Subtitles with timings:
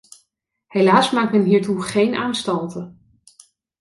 [0.67, 2.99] Helaas maakt men hiertoe geen aanstalten.